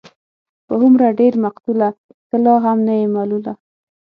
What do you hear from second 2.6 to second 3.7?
هم نه يې ملوله